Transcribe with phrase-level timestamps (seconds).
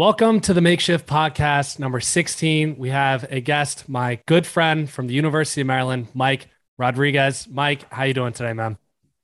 [0.00, 2.78] Welcome to the Makeshift Podcast number 16.
[2.78, 7.46] We have a guest, my good friend from the University of Maryland, Mike Rodriguez.
[7.46, 8.78] Mike, how you doing today, man?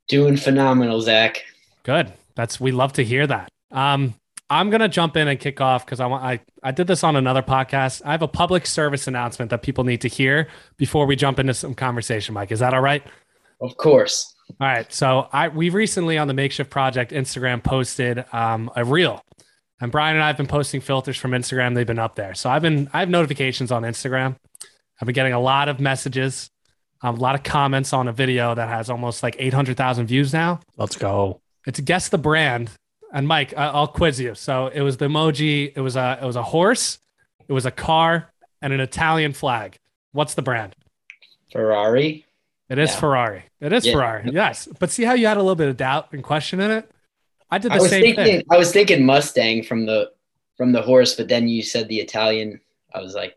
[0.08, 1.42] Doing phenomenal, Zach.
[1.82, 2.12] Good.
[2.34, 3.48] That's we love to hear that.
[3.70, 4.12] Um,
[4.50, 7.16] I'm gonna jump in and kick off because I want I I did this on
[7.16, 8.02] another podcast.
[8.04, 10.46] I have a public service announcement that people need to hear
[10.76, 12.34] before we jump into some conversation.
[12.34, 13.02] Mike, is that all right?
[13.62, 14.34] Of course.
[14.60, 14.92] All right.
[14.92, 19.22] So I we recently on the Makeshift Project Instagram posted um, a reel
[19.80, 21.74] and Brian and I have been posting filters from Instagram.
[21.74, 22.34] They've been up there.
[22.34, 24.36] So I've been, I have notifications on Instagram.
[25.00, 26.50] I've been getting a lot of messages,
[27.02, 30.60] um, a lot of comments on a video that has almost like 800,000 views now.
[30.78, 31.40] Let's go.
[31.66, 32.70] It's guess the brand.
[33.12, 34.34] And Mike, I'll quiz you.
[34.34, 35.72] So it was the emoji.
[35.74, 36.98] It was a, it was a horse.
[37.46, 39.78] It was a car and an Italian flag.
[40.12, 40.74] What's the brand?
[41.52, 42.24] Ferrari.
[42.68, 42.96] It is yeah.
[42.96, 43.44] Ferrari.
[43.60, 43.92] It is yeah.
[43.92, 44.30] Ferrari.
[44.32, 44.68] Yes.
[44.78, 46.90] But see how you had a little bit of doubt and question in it?
[47.50, 48.42] I did the I was same thinking, thing.
[48.50, 50.12] I was thinking Mustang from the
[50.56, 52.60] from the horse, but then you said the Italian.
[52.94, 53.36] I was like,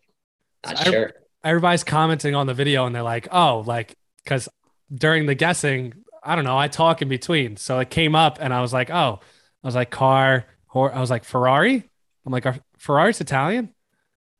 [0.65, 1.13] not so sure.
[1.43, 4.49] Everybody's commenting on the video and they're like, oh, like, because
[4.93, 5.93] during the guessing,
[6.23, 7.57] I don't know, I talk in between.
[7.57, 9.19] So it came up and I was like, oh,
[9.63, 11.83] I was like, car, or I was like, Ferrari.
[12.25, 13.73] I'm like, are Ferrari's Italian?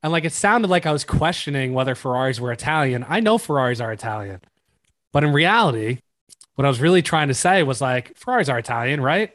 [0.04, 3.06] And like, it sounded like I was questioning whether Ferraris were Italian.
[3.08, 4.42] I know Ferraris are Italian,
[5.12, 6.00] but in reality,
[6.56, 9.34] what I was really trying to say was like, Ferraris are Italian, right?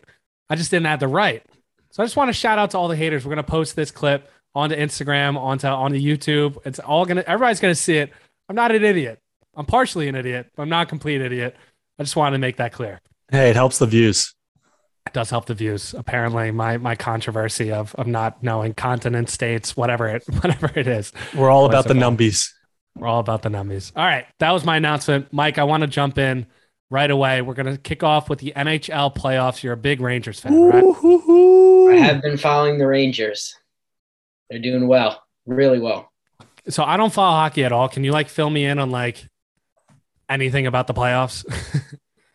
[0.51, 1.43] I just didn't have the right.
[1.91, 3.25] So I just want to shout out to all the haters.
[3.25, 6.59] We're gonna post this clip onto Instagram, onto onto YouTube.
[6.65, 8.11] It's all gonna everybody's gonna see it.
[8.49, 9.21] I'm not an idiot.
[9.57, 11.57] I'm partially an idiot, but I'm not a complete idiot.
[11.99, 13.01] I just wanted to make that clear.
[13.31, 14.35] Hey, it helps the views.
[15.07, 15.95] It does help the views.
[15.95, 21.13] Apparently, my my controversy of of not knowing continent, states, whatever it whatever it is.
[21.35, 22.51] We're all about the numbies.
[22.97, 23.93] We're all about the numbies.
[23.97, 25.59] All right, that was my announcement, Mike.
[25.59, 26.47] I want to jump in
[26.91, 27.43] right away.
[27.43, 29.63] We're going to kick off with the NHL playoffs.
[29.63, 30.85] You're a big Rangers fan, right?
[31.93, 33.57] I have been following the Rangers.
[34.51, 36.13] They're doing well, really well.
[36.69, 37.89] So I don't follow hockey at all.
[37.89, 39.27] Can you like fill me in on like
[40.29, 41.45] anything about the playoffs?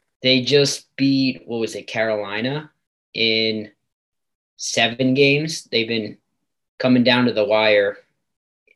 [0.22, 2.72] they just beat what was it, Carolina
[3.14, 3.72] in
[4.58, 5.64] seven games.
[5.66, 6.18] They've been
[6.78, 7.98] coming down to the wire.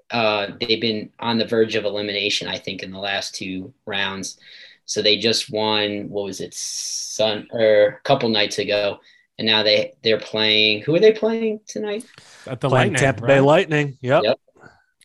[0.09, 4.38] Uh, they've been on the verge of elimination, I think, in the last two rounds.
[4.86, 6.10] So they just won.
[6.10, 9.00] What was it, Sun or a couple nights ago,
[9.38, 10.82] and now they they're playing.
[10.82, 12.06] Who are they playing tonight?
[12.48, 13.28] At the playing Lightning, Tampa right?
[13.28, 13.98] Bay Lightning.
[14.02, 14.24] Yep.
[14.24, 14.40] yep.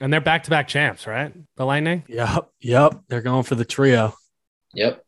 [0.01, 1.33] And they're back to back champs, right?
[1.57, 2.05] The Lightning.
[2.09, 2.51] Yep.
[2.61, 3.01] Yep.
[3.09, 4.15] They're going for the trio.
[4.75, 5.05] Yep.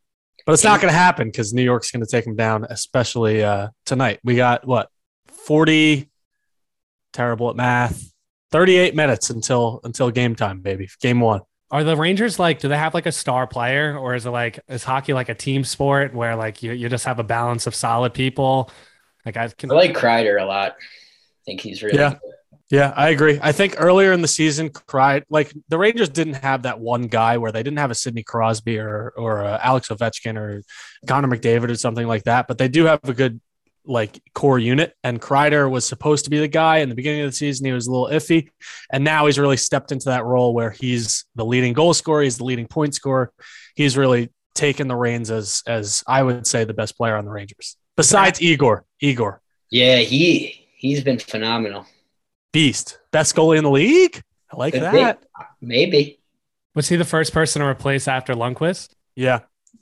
[0.47, 3.45] But it's not going to happen because New York's going to take them down, especially
[3.45, 4.21] uh, tonight.
[4.25, 4.89] We got what
[5.29, 6.11] forty.
[7.13, 8.13] Terrible at math.
[8.53, 10.89] Thirty-eight minutes until until game time, baby.
[11.01, 11.41] Game one.
[11.71, 14.61] Are the Rangers like, do they have like a star player or is it like,
[14.69, 17.75] is hockey like a team sport where like you, you just have a balance of
[17.75, 18.71] solid people?
[19.25, 20.73] Like I, can, I like Kreider a lot.
[20.73, 22.11] I think he's really yeah.
[22.11, 22.21] Good.
[22.71, 23.41] Yeah, I agree.
[23.43, 27.37] I think earlier in the season, cried like the Rangers didn't have that one guy
[27.37, 30.63] where they didn't have a Sidney Crosby or or uh, Alex Ovechkin or
[31.05, 33.41] Connor McDavid or something like that, but they do have a good
[33.91, 34.95] like core unit.
[35.05, 37.67] And Kreider was supposed to be the guy in the beginning of the season.
[37.67, 38.49] He was a little iffy.
[38.91, 42.39] And now he's really stepped into that role where he's the leading goal scorer, he's
[42.39, 43.33] the leading point scorer.
[43.75, 47.31] He's really taken the reins as as I would say the best player on the
[47.31, 47.77] Rangers.
[47.97, 48.85] Besides Igor.
[49.01, 49.41] Igor.
[49.71, 51.87] Yeah, he he's been phenomenal.
[52.53, 52.99] Beast.
[53.13, 54.23] Best goalie in the league?
[54.53, 55.21] I like Could that.
[55.21, 55.27] Be.
[55.61, 56.21] Maybe.
[56.75, 58.91] Was he the first person to replace after Lundqvist?
[59.15, 59.41] Yeah.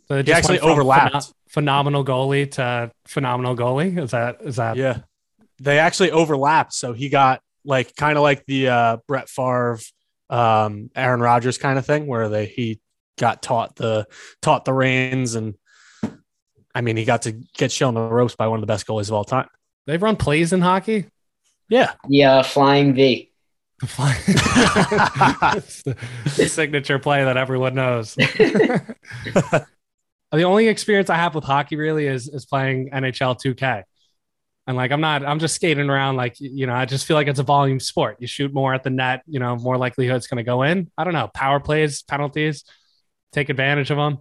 [0.09, 3.99] So he actually overlapped phenomenal goalie to phenomenal goalie.
[3.99, 4.77] Is that is that?
[4.77, 5.01] Yeah,
[5.61, 6.73] they actually overlapped.
[6.73, 9.79] So he got like kind of like the uh, Brett Favre,
[10.31, 12.81] um, Aaron Rodgers kind of thing, where they he
[13.19, 14.07] got taught the
[14.41, 15.55] taught the reins, and
[16.75, 19.09] I mean he got to get shown the ropes by one of the best goalies
[19.09, 19.49] of all time.
[19.87, 21.07] They've run plays in hockey.
[21.69, 21.93] Yeah.
[22.09, 23.31] Yeah, flying V.
[23.81, 23.87] the,
[26.37, 28.17] the signature play that everyone knows.
[30.33, 33.85] the only experience I have with hockey really is is playing NHL 2K.
[34.67, 37.27] And like I'm not, I'm just skating around like you know, I just feel like
[37.27, 38.17] it's a volume sport.
[38.21, 40.91] You shoot more at the net, you know, more likelihood it's gonna go in.
[40.99, 42.65] I don't know, power plays, penalties,
[43.33, 44.19] take advantage of them.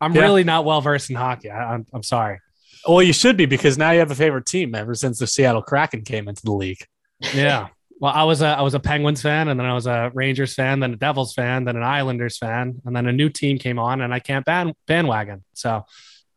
[0.00, 0.22] I'm yeah.
[0.22, 1.50] really not well versed in hockey.
[1.50, 2.40] I, I'm I'm sorry.
[2.86, 5.62] Well, you should be because now you have a favorite team ever since the Seattle
[5.62, 6.84] Kraken came into the league.
[7.34, 7.68] Yeah.
[7.98, 10.54] Well, I was a I was a Penguins fan, and then I was a Rangers
[10.54, 13.78] fan, then a Devils fan, then an Islanders fan, and then a new team came
[13.78, 15.44] on, and I can't ban bandwagon.
[15.54, 15.84] So,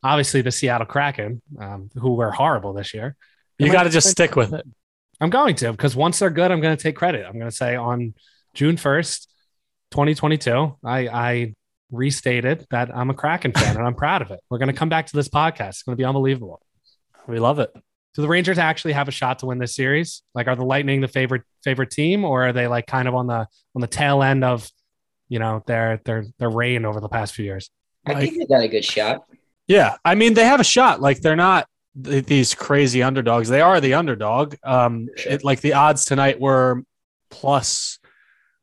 [0.02, 3.16] obviously, the Seattle Kraken, um, who were horrible this year.
[3.58, 4.66] You got to just stick with it.
[5.20, 7.26] I'm going to because once they're good, I'm going to take credit.
[7.26, 8.14] I'm going to say on
[8.54, 9.28] June 1st,
[9.92, 11.54] 2022, I, I
[11.92, 14.40] restated that I'm a Kraken fan and I'm proud of it.
[14.50, 15.70] We're going to come back to this podcast.
[15.70, 16.62] It's going to be unbelievable.
[17.28, 17.72] We love it.
[18.16, 20.24] Do the Rangers actually have a shot to win this series?
[20.34, 23.28] Like, are the Lightning the favorite favorite team, or are they like kind of on
[23.28, 24.70] the on the tail end of,
[25.28, 27.70] you know, their their their reign over the past few years?
[28.06, 29.24] I Like- think they got a good shot.
[29.68, 31.00] Yeah, I mean they have a shot.
[31.02, 31.68] Like they're not
[32.04, 33.50] th- these crazy underdogs.
[33.50, 34.56] They are the underdog.
[34.64, 35.34] Um, Sure.
[35.34, 36.82] it, like the odds tonight were
[37.30, 37.99] plus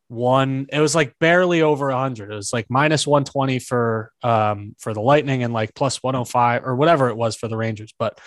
[0.09, 0.67] one.
[0.73, 2.31] It was like barely over hundred.
[2.31, 6.15] It was like minus one twenty for um for the Lightning and like plus one
[6.15, 7.93] hundred five or whatever it was for the Rangers.
[7.99, 8.21] But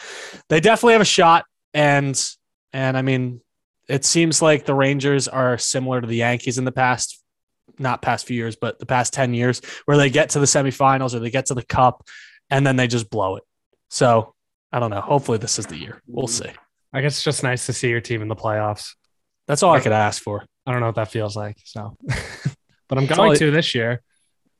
[0.49, 1.45] they definitely have a shot.
[1.73, 2.19] And
[2.73, 3.41] and I mean,
[3.87, 7.21] it seems like the Rangers are similar to the Yankees in the past.
[7.77, 11.13] Not past few years, but the past 10 years, where they get to the semifinals
[11.13, 12.05] or they get to the cup
[12.49, 13.43] and then they just blow it.
[13.89, 14.33] So
[14.71, 15.01] I don't know.
[15.01, 16.01] Hopefully, this is the year.
[16.05, 16.49] We'll see.
[16.91, 18.95] I guess it's just nice to see your team in the playoffs.
[19.49, 20.45] That's all I could ask for.
[20.65, 21.57] I don't know what that feels like.
[21.65, 21.97] So,
[22.87, 24.01] but I'm going to this year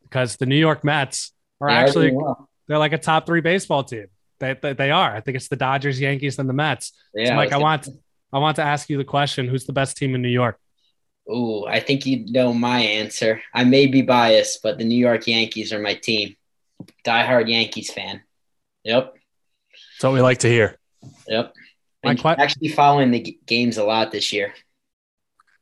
[0.03, 1.31] because the New York Mets
[1.61, 2.49] are actually well.
[2.67, 4.07] they're like a top three baseball team.
[4.39, 5.15] They, they, they are.
[5.15, 6.91] I think it's the Dodgers, Yankees, and the Mets.
[7.13, 7.87] Yeah, so, Mike, I was- want
[8.33, 10.57] I want to ask you the question: Who's the best team in New York?
[11.31, 13.41] Ooh, I think you know my answer.
[13.53, 16.35] I may be biased, but the New York Yankees are my team.
[17.05, 18.21] Diehard Yankees fan.
[18.85, 20.77] Yep, That's what we like to hear.
[21.27, 21.53] yep.
[22.03, 24.53] My And que- actually following the g- games a lot this year.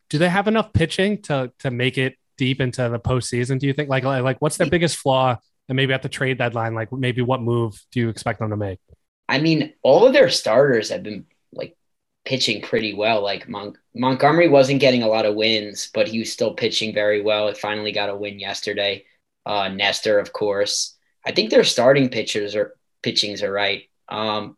[0.10, 3.60] Do they have enough pitching to to make it deep into the postseason?
[3.60, 3.90] Do you think?
[3.90, 5.38] Like like, what's their biggest flaw?
[5.70, 8.58] And maybe at the trade deadline, like maybe what move do you expect them to
[8.58, 8.80] make?
[9.28, 11.76] I mean, all of their starters have been like
[12.24, 13.22] pitching pretty well.
[13.22, 17.22] Like Mon- Montgomery wasn't getting a lot of wins, but he was still pitching very
[17.22, 17.50] well.
[17.50, 19.06] It finally got a win yesterday.
[19.46, 20.96] Uh, Nestor, of course.
[21.26, 23.84] I think their starting pitchers are pitchings are right.
[24.08, 24.58] Um,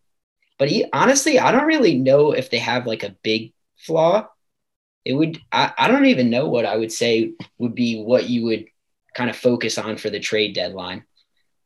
[0.57, 4.28] but he, honestly, I don't really know if they have like a big flaw.
[5.06, 5.40] It would.
[5.51, 8.66] I, I don't even know what I would say would be what you would
[9.16, 11.04] kind of focus on for the trade deadline.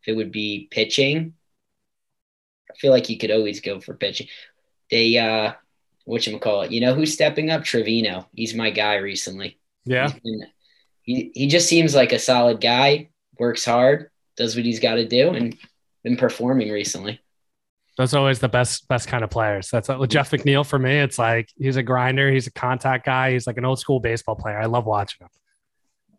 [0.01, 1.33] If it would be pitching,
[2.71, 4.27] I feel like you could always go for pitching.
[4.91, 5.53] They uh
[6.05, 6.71] what you call it?
[6.71, 7.63] You know who's stepping up?
[7.63, 8.27] Trevino.
[8.33, 9.57] He's my guy recently.
[9.85, 10.47] Yeah, been-
[11.01, 15.07] he he just seems like a solid guy, works hard, does what he's got to
[15.07, 15.57] do, and
[16.03, 17.19] been performing recently.
[17.97, 19.69] Those are always the best best kind of players.
[19.69, 20.99] That's with Jeff McNeil for me.
[20.99, 22.31] It's like he's a grinder.
[22.31, 23.33] He's a contact guy.
[23.33, 24.59] He's like an old school baseball player.
[24.59, 25.29] I love watching him.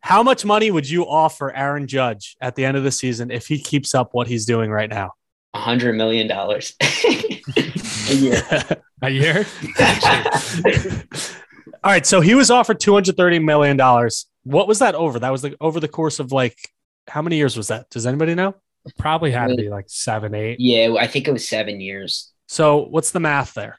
[0.00, 3.46] How much money would you offer Aaron Judge at the end of the season if
[3.46, 5.12] he keeps up what he's doing right now?
[5.54, 8.42] A hundred million dollars a year.
[9.02, 9.46] A year?
[11.84, 14.26] All right, so he was offered two hundred thirty million dollars.
[14.44, 15.18] What was that over?
[15.18, 16.56] That was like over the course of like
[17.08, 17.90] how many years was that?
[17.90, 18.54] Does anybody know?
[18.98, 20.60] Probably had to be like seven, eight.
[20.60, 22.32] Yeah, I think it was seven years.
[22.48, 23.78] So what's the math there?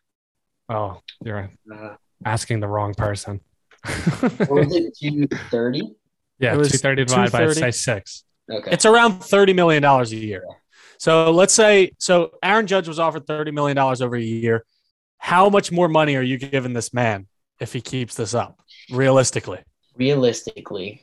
[0.69, 3.41] Oh, you're Uh, asking the wrong person.
[3.83, 4.97] what was it?
[4.99, 5.81] Two thirty.
[6.39, 8.23] yeah, It was 230 divided by say six.
[8.51, 8.71] Okay.
[8.71, 10.43] It's around thirty million dollars a year.
[10.97, 14.65] So let's say so Aaron Judge was offered thirty million dollars over a year.
[15.19, 17.27] How much more money are you giving this man
[17.59, 18.59] if he keeps this up?
[18.91, 19.59] Realistically,
[19.95, 21.01] realistically,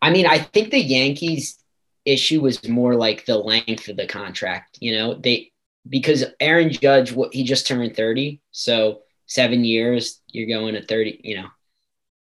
[0.00, 1.58] I mean, I think the Yankees
[2.04, 4.78] issue was more like the length of the contract.
[4.80, 5.52] You know, they
[5.88, 11.20] because Aaron Judge, what he just turned thirty, so seven years, you're going to thirty.
[11.24, 11.48] You know,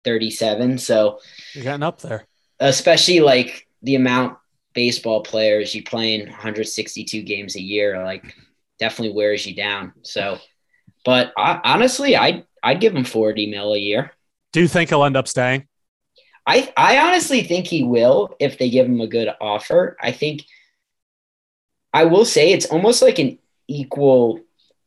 [0.04, 0.78] thirty-seven.
[0.80, 1.20] So
[1.54, 2.28] you're getting up there.
[2.60, 4.38] especially like the amount
[4.74, 8.36] baseball players you playing 162 games a year, like
[8.80, 9.94] definitely wears you down.
[10.04, 10.40] So,
[11.06, 14.12] but I, honestly, I I'd give him 40 mil a year.
[14.54, 15.68] Do you think he'll end up staying?
[16.49, 19.95] I I honestly think he will if they give him a good offer.
[20.01, 20.45] I think
[21.94, 23.37] I will say it's almost like an
[23.68, 24.41] equal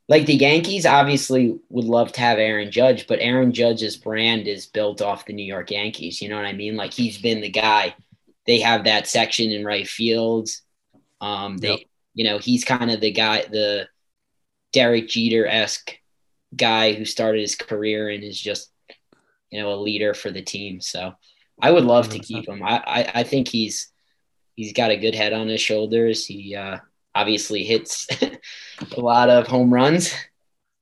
[0.08, 4.66] like the Yankees obviously would love to have Aaron Judge, but Aaron Judge's brand is
[4.66, 6.20] built off the New York Yankees.
[6.20, 6.76] You know what I mean?
[6.76, 7.94] Like he's been the guy.
[8.44, 10.48] They have that section in right field.
[11.20, 11.80] Um, they, Yep.
[12.14, 13.88] you know, he's kind of the guy, the
[14.72, 15.96] Derek Jeter esque
[16.54, 18.70] guy who started his career and is just,
[19.50, 20.80] you know, a leader for the team.
[20.80, 21.14] So
[21.62, 22.60] I would love to keep him.
[22.62, 23.88] I, I, I think he's
[24.56, 26.26] he's got a good head on his shoulders.
[26.26, 26.78] He uh,
[27.14, 28.08] obviously hits
[28.96, 30.12] a lot of home runs,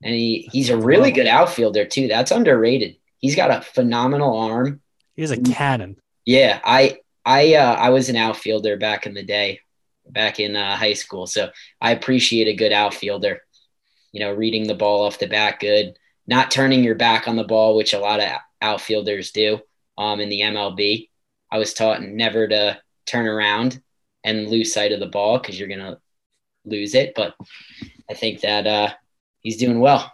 [0.02, 2.08] and he he's a really good outfielder too.
[2.08, 2.96] That's underrated.
[3.18, 4.80] He's got a phenomenal arm.
[5.16, 5.98] He's a cannon.
[6.24, 9.60] Yeah, I I uh, I was an outfielder back in the day,
[10.08, 11.26] back in uh, high school.
[11.26, 13.42] So I appreciate a good outfielder.
[14.12, 17.44] You know, reading the ball off the bat good, not turning your back on the
[17.44, 18.30] ball, which a lot of
[18.62, 19.60] outfielders do.
[20.00, 21.08] Um, in the MLB,
[21.52, 23.80] I was taught never to turn around
[24.24, 25.98] and lose sight of the ball because you're gonna
[26.64, 27.12] lose it.
[27.14, 27.34] But
[28.10, 28.88] I think that uh,
[29.40, 30.10] he's doing well.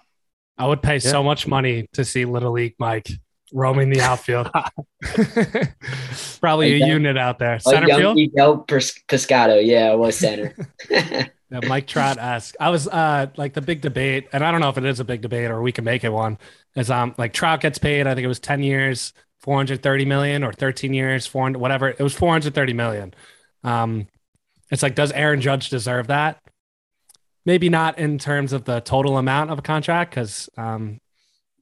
[0.58, 3.08] I would pay so much money to see Little League Mike
[3.52, 4.50] roaming the outfield.
[6.40, 6.88] Probably Like a that.
[6.88, 7.52] unit out there.
[7.52, 8.16] Like Center young field?
[8.16, 10.54] Miguel Pes- Pescado, yeah, I was center.
[11.48, 12.56] Yeah, Mike Trout asked.
[12.58, 15.04] I was uh like the big debate, and I don't know if it is a
[15.04, 16.38] big debate or we can make it one.
[16.74, 18.08] Is um like Trout gets paid.
[18.08, 19.12] I think it was ten years,
[19.46, 21.88] four hundred thirty million, or thirteen years, four hundred whatever.
[21.88, 23.14] It was four hundred thirty million.
[23.64, 24.08] Um,
[24.70, 26.42] it's like, does Aaron Judge deserve that?
[27.46, 30.98] Maybe not in terms of the total amount of a contract, because um,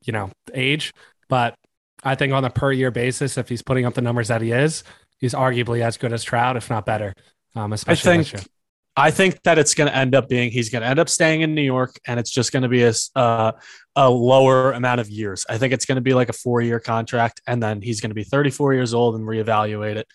[0.03, 0.93] you know, age,
[1.29, 1.55] but
[2.03, 4.51] I think on a per year basis, if he's putting up the numbers that he
[4.51, 4.83] is,
[5.19, 7.15] he's arguably as good as Trout, if not better.
[7.55, 8.54] Um, especially I this think year.
[8.97, 11.41] I think that it's going to end up being he's going to end up staying
[11.41, 13.53] in New York, and it's just going to be a uh,
[13.97, 15.45] a lower amount of years.
[15.49, 18.11] I think it's going to be like a four year contract, and then he's going
[18.11, 20.07] to be 34 years old and reevaluate it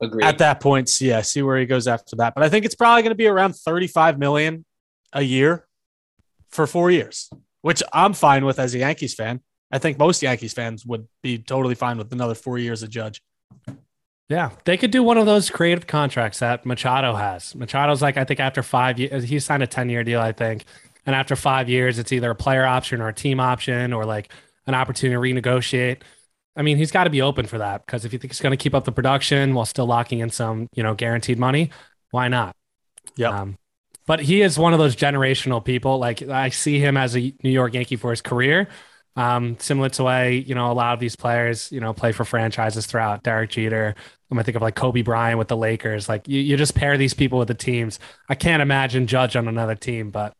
[0.00, 0.24] Agreed.
[0.24, 0.88] at that point.
[0.88, 2.34] So yeah, see where he goes after that.
[2.34, 4.64] But I think it's probably going to be around 35 million
[5.12, 5.66] a year
[6.50, 7.28] for four years,
[7.62, 9.40] which I'm fine with as a Yankees fan.
[9.72, 13.22] I think most Yankees fans would be totally fine with another four years of Judge.
[14.32, 17.54] Yeah, they could do one of those creative contracts that Machado has.
[17.54, 20.64] Machado's like, I think after five years, he signed a 10 year deal, I think.
[21.04, 24.32] And after five years, it's either a player option or a team option or like
[24.66, 25.98] an opportunity to renegotiate.
[26.56, 28.52] I mean, he's got to be open for that because if you think he's going
[28.52, 31.68] to keep up the production while still locking in some, you know, guaranteed money,
[32.10, 32.56] why not?
[33.16, 33.38] Yeah.
[33.38, 33.58] Um,
[34.06, 35.98] but he is one of those generational people.
[35.98, 38.68] Like I see him as a New York Yankee for his career,
[39.16, 42.24] um, similar to way you know a lot of these players you know play for
[42.24, 43.22] franchises throughout.
[43.22, 43.94] Derek Jeter.
[44.30, 46.08] I'm gonna think of like Kobe Bryant with the Lakers.
[46.08, 47.98] Like you, you just pair these people with the teams.
[48.28, 50.34] I can't imagine Judge on another team, but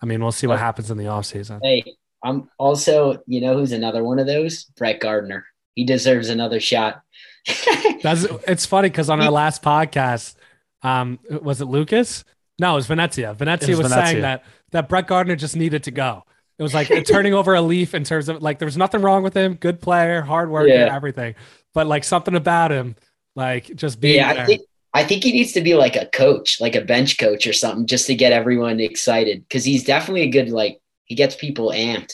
[0.00, 1.60] I mean we'll see what happens in the offseason.
[1.62, 1.84] Hey,
[2.22, 4.64] I'm also, you know, who's another one of those?
[4.64, 5.44] Brett Gardner.
[5.74, 7.02] He deserves another shot.
[8.02, 10.36] That's it's funny because on our last podcast,
[10.82, 12.24] um, was it Lucas?
[12.58, 13.34] No, it was Venezia.
[13.34, 14.06] Venezia It was was, Venezia.
[14.12, 16.24] saying that that Brett Gardner just needed to go.
[16.58, 19.22] It was like turning over a leaf in terms of like there was nothing wrong
[19.22, 20.94] with him, good player, hard worker, Yeah.
[20.94, 21.34] everything,
[21.72, 22.94] but like something about him,
[23.34, 24.42] like just being yeah, there.
[24.42, 24.62] I think
[24.96, 27.86] I think he needs to be like a coach, like a bench coach or something,
[27.86, 29.40] just to get everyone excited.
[29.48, 32.12] Because he's definitely a good, like he gets people amped.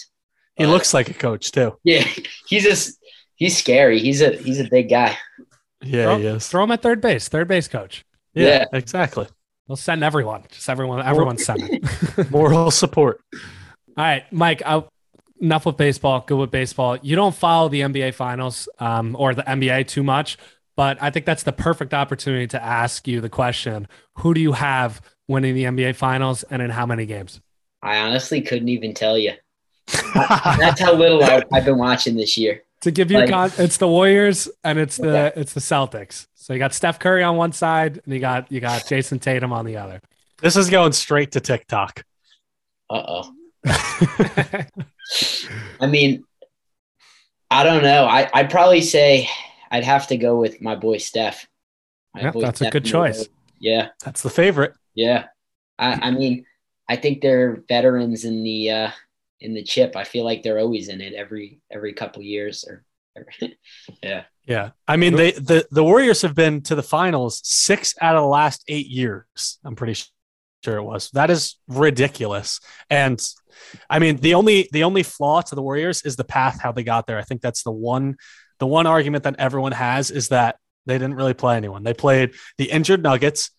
[0.57, 1.77] He Uh, looks like a coach too.
[1.85, 2.07] Yeah,
[2.49, 2.99] he's just
[3.35, 3.99] he's scary.
[3.99, 5.19] He's a he's a big guy.
[5.83, 6.49] Yeah, throw, he is.
[6.49, 8.05] throw him at third base, third base coach.
[8.33, 8.65] Yeah, Yeah.
[8.73, 9.27] exactly.
[9.69, 11.83] We'll send everyone, just everyone, everyone's sending.
[12.31, 13.21] Moral support.
[14.01, 14.63] All right, Mike.
[14.65, 14.83] I,
[15.43, 16.25] enough with baseball.
[16.27, 16.97] Good with baseball.
[17.03, 20.39] You don't follow the NBA finals um, or the NBA too much,
[20.75, 23.87] but I think that's the perfect opportunity to ask you the question:
[24.21, 27.43] Who do you have winning the NBA finals, and in how many games?
[27.83, 29.33] I honestly couldn't even tell you.
[30.15, 32.63] That's how little I, I've been watching this year.
[32.81, 35.41] To give you, Like- con- it's the Warriors and it's the Okay.
[35.43, 36.27] it's the Celtics.
[36.35, 39.53] So you got Steph Curry on one side, and you got you got Jayson Tatum
[39.53, 40.01] on the other.
[40.41, 42.03] This is going straight to TikTok.
[42.89, 43.35] Uh oh.
[43.67, 44.67] I
[45.89, 46.25] mean,
[47.51, 48.05] I don't know.
[48.07, 49.29] I I'd probably say
[49.71, 51.47] I'd have to go with my boy Steph.
[52.15, 53.29] My Yep, boy that's a good choice.
[53.59, 54.75] Yeah, That's the favorite.
[54.95, 55.27] yeah.
[55.79, 56.45] I I mean,
[56.89, 58.91] I think they're veterans in the uh
[59.41, 59.97] in the chip.
[59.97, 62.85] I feel like they're always in it every every couple years or.
[64.03, 64.23] yeah.
[64.47, 64.71] Yeah.
[64.87, 68.29] I mean, they the, the Warriors have been to the finals six out of the
[68.29, 69.59] last eight years.
[69.65, 70.01] I'm pretty
[70.65, 71.11] sure it was.
[71.11, 72.61] That is ridiculous.
[72.89, 73.21] And
[73.89, 76.85] I mean, the only the only flaw to the Warriors is the path how they
[76.85, 77.19] got there.
[77.19, 78.17] I think that's the one
[78.59, 81.83] the one argument that everyone has is that they didn't really play anyone.
[81.83, 83.51] They played the injured Nuggets.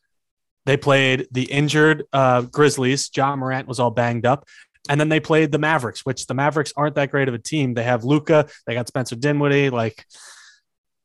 [0.66, 3.10] They played the injured uh, Grizzlies.
[3.16, 4.48] Ja Morant was all banged up.
[4.90, 7.74] And then they played the Mavericks, which the Mavericks aren't that great of a team.
[7.74, 9.70] They have Luka, they got Spencer Dinwiddie.
[9.70, 10.06] Like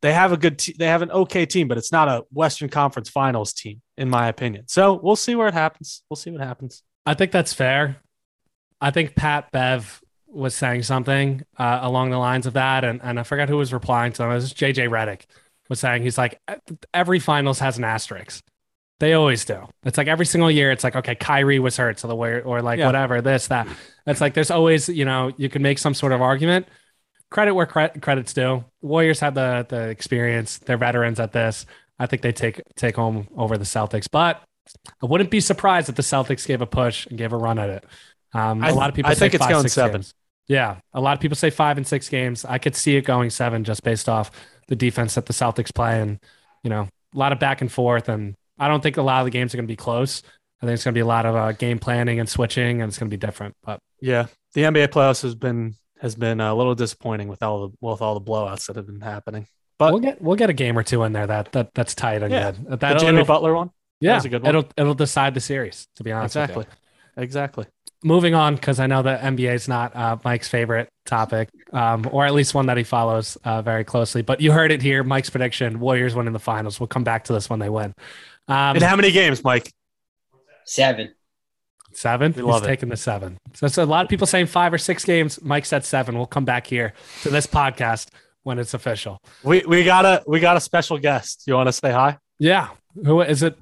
[0.02, 2.68] they have a good, te- they have an okay team, but it's not a Western
[2.68, 4.64] Conference Finals team, in my opinion.
[4.68, 6.02] So we'll see where it happens.
[6.08, 6.82] We'll see what happens.
[7.04, 7.96] I think that's fair.
[8.80, 13.18] I think Pat Bev was saying something uh, along the lines of that, and, and
[13.18, 14.30] I forgot who was replying to him.
[14.30, 15.22] It was JJ Redick
[15.68, 16.40] was saying he's like
[16.94, 18.44] every finals has an asterisk.
[18.98, 19.66] They always do.
[19.84, 20.70] It's like every single year.
[20.70, 22.86] It's like okay, Kyrie was hurt, so the way or like Yeah.
[22.86, 23.66] whatever this that.
[24.06, 26.68] It's like there's always you know you can make some sort of argument.
[27.30, 28.64] Credit where cre- credit's due.
[28.82, 30.58] Warriors have the the experience.
[30.58, 31.66] They're veterans at this.
[31.98, 34.42] I think they take take home over the Celtics, but
[35.02, 37.68] I wouldn't be surprised if the Celtics gave a push and gave a run at
[37.70, 37.84] it.
[38.36, 39.10] Um, I a lot of people.
[39.10, 40.00] I say think it's going seven.
[40.00, 40.14] games.
[40.48, 42.44] Yeah, a lot of people say five and six games.
[42.44, 44.30] I could see it going seven just based off
[44.68, 46.20] the defense that the Celtics play, and
[46.62, 46.82] you know,
[47.14, 48.08] a lot of back and forth.
[48.08, 50.22] And I don't think a lot of the games are going to be close.
[50.62, 52.88] I think it's going to be a lot of uh, game planning and switching, and
[52.88, 53.54] it's going to be different.
[53.62, 57.76] But Yeah, the NBA playoffs has been has been a little disappointing with all the
[57.80, 59.46] with all the blowouts that have been happening.
[59.78, 62.22] But we'll get we'll get a game or two in there that that that's tight
[62.22, 62.52] and Yeah.
[62.52, 62.80] good.
[62.80, 64.48] the Jimmy Butler one, yeah, a good one.
[64.48, 65.88] It'll it'll decide the series.
[65.96, 66.60] To be honest, with you.
[66.60, 66.76] exactly,
[67.16, 67.66] exactly.
[68.06, 72.24] Moving on because I know that NBA is not uh, Mike's favorite topic, um, or
[72.24, 74.22] at least one that he follows uh, very closely.
[74.22, 75.02] But you heard it here.
[75.02, 76.78] Mike's prediction: Warriors win in the finals.
[76.80, 77.92] We'll come back to this when they win.
[78.48, 79.72] Um, In how many games, Mike?
[80.64, 81.14] Seven.
[81.92, 82.32] Seven.
[82.32, 82.66] We He's love it.
[82.66, 83.38] taking the seven.
[83.54, 85.40] So, so a lot of people saying five or six games.
[85.42, 86.16] Mike said seven.
[86.16, 88.08] We'll come back here to this podcast
[88.42, 89.18] when it's official.
[89.42, 91.44] We we got a we got a special guest.
[91.46, 92.18] You want to say hi?
[92.38, 92.68] Yeah.
[93.04, 93.58] Who is it?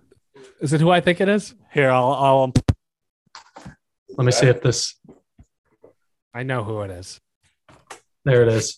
[0.61, 1.55] Is it who I think it is?
[1.73, 2.53] Here, I'll, I'll
[4.17, 4.95] let me see if this.
[6.33, 7.21] I know who it is.
[8.25, 8.77] There it is.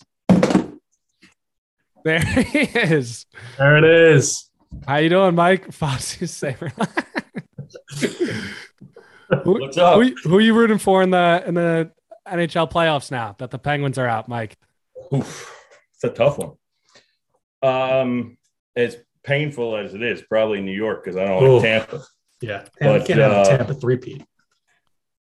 [2.05, 3.26] There he is.
[3.59, 4.50] There it is.
[4.87, 5.73] How you doing, Mike?
[5.73, 6.73] Foxy Saber.
[7.99, 8.09] who,
[9.61, 10.00] What's up?
[10.00, 11.90] who, who are you rooting for in the in the
[12.26, 14.57] NHL playoffs now that the Penguins are out, Mike?
[15.12, 15.55] Oof,
[15.95, 16.52] it's a tough one.
[17.62, 18.38] Um,
[18.75, 21.55] as painful as it is, probably New York because I don't Ooh.
[21.55, 22.05] like Tampa.
[22.40, 24.23] Yeah, But, can't have a uh, Tampa three-peat.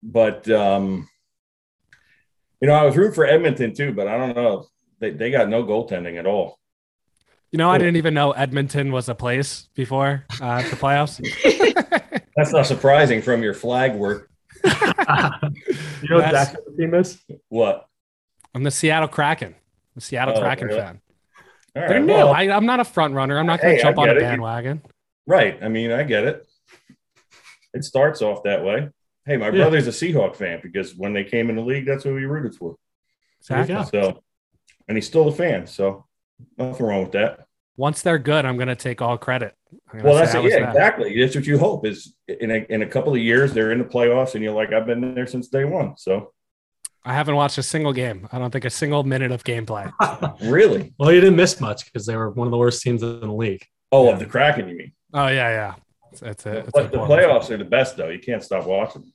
[0.06, 1.08] But um,
[2.60, 4.66] you know, I was rooting for Edmonton too, but I don't know.
[5.00, 6.58] They they got no goaltending at all.
[7.50, 11.20] You know, I didn't even know Edmonton was a place before uh, the playoffs.
[12.36, 14.28] That's not surprising from your flag work.
[14.64, 17.22] you know That's- exactly what the team is?
[17.48, 17.86] What?
[18.54, 19.54] I'm the Seattle Kraken.
[19.94, 20.80] The Seattle Oh, Kraken really?
[20.80, 21.00] fan.
[21.76, 22.12] All right, They're new.
[22.12, 23.38] well, I, I'm not a front runner.
[23.38, 24.20] I'm not going Hey, to jump on a get it.
[24.20, 24.82] bandwagon.
[25.26, 25.58] right.
[25.62, 26.46] I mean, I get it.
[27.72, 28.88] It starts off that way.
[29.26, 29.52] Hey, my Yeah.
[29.52, 32.54] brother's a Seahawk fan because when they came in the league, that's who he rooted
[32.54, 32.76] for.
[33.40, 33.84] Exactly.
[34.00, 34.22] So,
[34.88, 35.66] and he's still a fan.
[35.66, 36.06] So,
[36.58, 37.46] nothing wrong with that.
[37.76, 39.54] Once they're good, I'm going to take all credit.
[40.02, 40.44] Well, that's it.
[40.44, 40.68] Yeah, that.
[40.70, 41.20] exactly.
[41.20, 43.84] That's what you hope is in a, in a couple of years they're in the
[43.84, 45.96] playoffs, and you're like, I've been there since day one.
[45.96, 46.32] So,
[47.04, 48.28] I haven't watched a single game.
[48.32, 49.92] I don't think a single minute of gameplay.
[50.42, 50.94] really?
[50.98, 53.26] well, you didn't miss much because they were one of the worst teams in the
[53.32, 53.64] league.
[53.92, 54.92] Oh, of the Kraken, you mean?
[55.12, 55.74] Oh yeah, yeah.
[56.12, 58.08] It's, it's a, it's But a the poor- playoffs are the best, though.
[58.08, 59.12] You can't stop watching.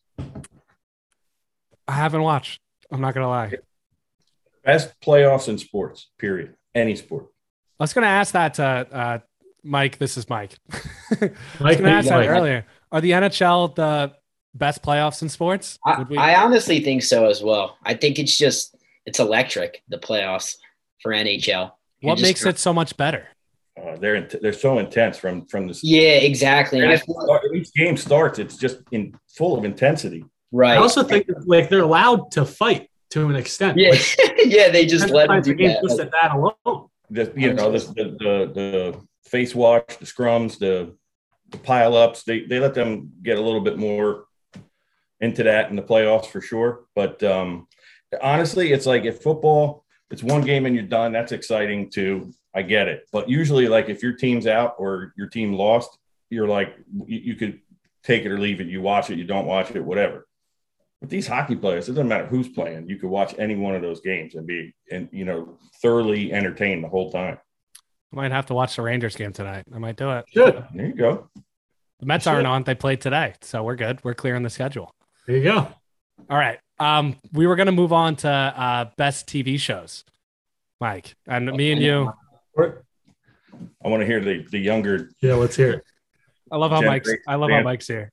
[1.88, 2.62] I haven't watched.
[2.92, 3.54] I'm not going to lie.
[4.64, 6.08] Best playoffs in sports.
[6.18, 6.56] Period.
[6.76, 7.28] Any sport.
[7.80, 9.20] I was going to ask that to uh,
[9.64, 9.98] Mike.
[9.98, 10.58] This is Mike.
[10.72, 10.76] I
[11.60, 12.66] was going to ask that earlier.
[12.92, 14.14] Are the NHL the
[14.54, 15.80] best playoffs in sports?
[15.86, 17.78] I, Would we- I honestly think so as well.
[17.84, 20.58] I think it's just it's electric the playoffs
[21.02, 21.72] for NHL.
[22.02, 23.28] You're what just makes not- it so much better?
[23.88, 26.80] Uh, they're in, they're so intense from from the Yeah, exactly.
[26.82, 30.26] And I feel- each game starts, it's just in full of intensity.
[30.52, 30.74] right.
[30.78, 33.78] I also think like they're allowed to fight to an extent.
[33.78, 34.70] yeah, Like, yeah.
[34.70, 35.82] They just let them do that.
[35.84, 36.88] just at that alone.
[37.12, 40.96] Just you know, the the, the the face wash, the scrums, the
[41.50, 42.24] the pile ups.
[42.24, 44.26] They they let them get a little bit more
[45.22, 46.86] into that in the playoffs for sure.
[46.96, 47.68] But um,
[48.22, 51.12] honestly, it's like if football, it's one game and you're done.
[51.12, 52.34] That's exciting too.
[52.54, 53.08] I get it.
[53.12, 55.98] But usually, like if your team's out or your team lost,
[56.30, 57.60] you're like you, you could
[58.04, 58.68] take it or leave it.
[58.68, 60.28] You watch it, you don't watch it, whatever.
[61.00, 62.90] But these hockey players, it doesn't matter who's playing.
[62.90, 66.84] You could watch any one of those games and be and you know thoroughly entertained
[66.84, 67.38] the whole time.
[68.12, 69.66] I might have to watch the Rangers game tonight.
[69.74, 70.26] I might do it.
[70.34, 70.66] Good.
[70.74, 71.30] There you go.
[72.00, 72.64] The Mets aren't on.
[72.64, 74.00] They played today, so we're good.
[74.04, 74.96] We're clearing the schedule.
[75.28, 75.68] There you go.
[76.30, 76.60] All right.
[76.80, 80.06] Um, we were gonna move on to uh, best TV shows,
[80.80, 82.12] Mike, and me and you.
[82.58, 85.12] I want to hear the the younger.
[85.22, 85.84] Yeah, let's hear it.
[86.52, 87.10] I love how Mike's.
[87.28, 87.62] I love how.
[87.62, 88.12] Mike's here.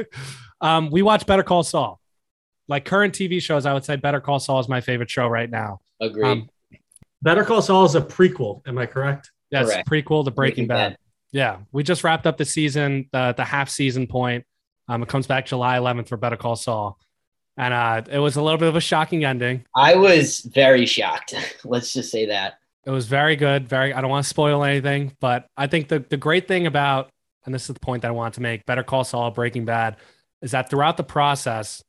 [0.60, 2.00] um, we watch Better Call Saul.
[2.66, 5.48] Like current TV shows, I would say Better Call Saul is my favorite show right
[5.48, 5.80] now.
[6.00, 6.26] Agreed.
[6.26, 6.50] Um,
[7.22, 8.66] Better Call Saul is a prequel.
[8.66, 9.30] Am I correct?
[9.50, 9.88] yes, Correct.
[9.88, 10.90] prequel to Breaking, Breaking Bad.
[10.90, 10.98] Bad.
[11.32, 14.44] Yeah, we just wrapped up the season, the the half season point.
[14.88, 16.98] Um, it comes back July 11th for Better Call Saul,
[17.58, 19.64] and uh, it was a little bit of a shocking ending.
[19.74, 21.34] I was very shocked.
[21.64, 22.60] Let's just say that.
[22.86, 23.68] It was very good.
[23.68, 23.92] Very.
[23.92, 27.10] I don't want to spoil anything, but I think the the great thing about,
[27.44, 29.96] and this is the point that I want to make, Better Call Saul, Breaking Bad,
[30.40, 31.82] is that throughout the process,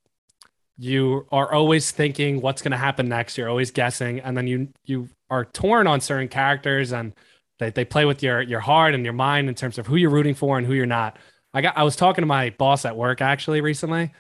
[0.78, 3.38] you are always thinking what's going to happen next.
[3.38, 7.14] You're always guessing, and then you you are torn on certain characters, and
[7.60, 10.10] they they play with your your heart and your mind in terms of who you're
[10.10, 11.18] rooting for and who you're not.
[11.54, 11.78] I got.
[11.78, 14.12] I was talking to my boss at work actually recently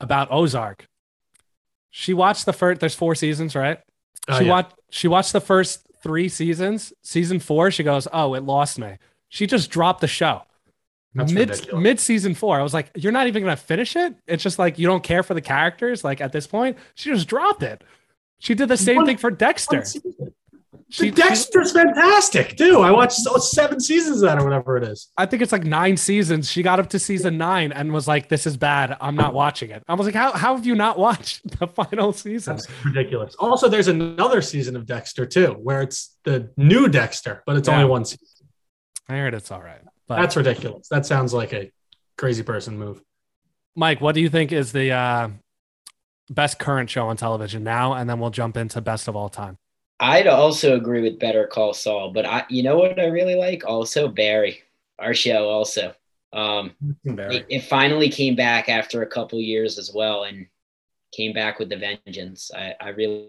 [0.00, 0.86] about Ozark.
[1.98, 2.80] She watched the first.
[2.80, 3.80] There's four seasons, right?
[4.28, 4.50] Oh, she yeah.
[4.50, 6.92] watched she watched the first three seasons.
[7.02, 8.98] Season four, she goes, "Oh, it lost me."
[9.30, 10.42] She just dropped the show
[11.14, 11.82] That's mid ridiculous.
[11.82, 12.60] mid season four.
[12.60, 15.22] I was like, "You're not even gonna finish it." It's just like you don't care
[15.22, 16.04] for the characters.
[16.04, 17.82] Like at this point, she just dropped it.
[18.40, 19.82] She did the same thing for Dexter.
[20.88, 22.78] She, The Dexter's fantastic too.
[22.80, 25.08] I watched seven seasons of that or whatever it is.
[25.16, 26.48] I think it's like nine seasons.
[26.48, 28.96] She got up to season nine and was like, "This is bad.
[29.00, 32.12] I'm not watching it." I was like, "How how have you not watched the final
[32.12, 33.34] season?" That's ridiculous.
[33.40, 37.78] Also, there's another season of Dexter too, where it's the new Dexter, but it's Yeah.
[37.78, 38.46] only one season.
[39.08, 39.80] I heard it's all right.
[40.06, 40.86] But That's ridiculous.
[40.88, 41.72] That sounds like a
[42.16, 43.02] crazy person move.
[43.74, 45.28] Mike, what do you think is the uh,
[46.30, 47.92] best current show on television now?
[47.94, 49.58] And then we'll jump into best of all time.
[49.98, 53.64] I'd also agree with Better Call Saul, but I, you know what I really like?
[53.66, 54.62] Also Barry,
[54.98, 55.48] our show.
[55.48, 55.94] Also,
[56.32, 56.72] Um,
[57.04, 57.36] Barry.
[57.36, 60.46] it, it finally came back after a couple years as well, and
[61.14, 62.50] came back with the vengeance.
[62.54, 63.28] I, I really,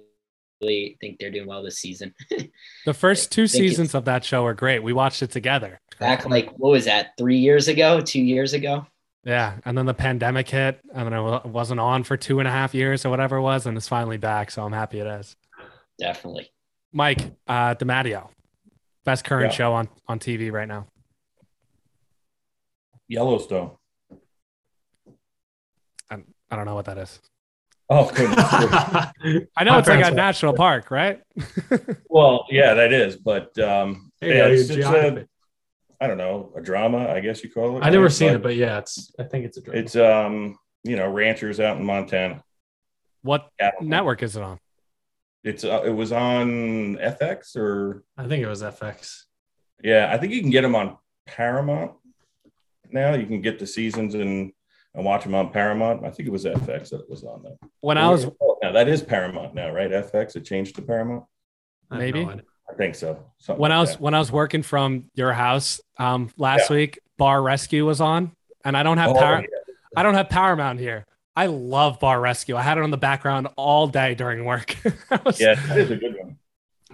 [0.62, 2.13] really think they're doing well this season.
[2.86, 4.82] The first two seasons of that show were great.
[4.82, 5.80] We watched it together.
[5.99, 7.12] back like what was that?
[7.17, 8.01] Three years ago?
[8.01, 8.88] Two years ago?
[9.23, 12.51] Yeah, and then the pandemic hit, and then it wasn't on for two and a
[12.51, 14.51] half years or whatever it was, and it's finally back.
[14.51, 15.36] So I'm happy it is.
[15.99, 16.49] Definitely.
[16.93, 18.30] Mike uh, DiMatteo,
[19.06, 19.58] best current Yeah.
[19.58, 20.88] show on on TV right now.
[23.08, 23.71] Yellowstone.
[26.10, 26.15] I
[26.50, 27.19] I don't know what that is.
[27.89, 28.12] Oh.
[28.17, 31.21] I know My it's like a were- national park, right?
[32.10, 35.21] well, yeah, that is, but um, Hey, yeah, yeah, it's, it's geography.
[35.21, 37.84] a, I don't know, a drama, I guess you call it.
[37.86, 38.12] I never right?
[38.12, 39.12] seen it, but yeah, it's.
[39.17, 39.80] I think it's a drama.
[39.80, 42.43] it's um, you know, ranchers out in Montana.
[43.21, 43.84] What Cattle.
[43.86, 44.60] network is it on?
[45.43, 49.23] It's uh, it was on FX or I think it was FX.
[49.84, 51.93] yeah, I think you can get them on Paramount
[52.91, 53.13] now.
[53.13, 54.52] You can get the seasons and
[54.95, 56.04] and watch them on Paramount.
[56.06, 57.56] I think it was FX that it was on there.
[57.82, 59.91] When I was Oh, now that is Paramount now, right?
[59.91, 61.23] FX it changed to Paramount.
[61.91, 62.26] I Maybe.
[62.26, 62.39] no.
[62.69, 63.23] I think so.
[63.38, 64.02] Something when like I was that.
[64.02, 66.76] when I was working from your house um, last Yeah.
[66.78, 68.32] week, Bar Rescue was on,
[68.65, 69.41] and I don't have Oh, power.
[69.41, 69.73] yeah.
[69.95, 71.06] I don't have Paramount here.
[71.38, 72.56] I love Bar Rescue.
[72.58, 74.76] I had it on the background all day during work.
[75.12, 76.39] I was- yeah, that is a good one.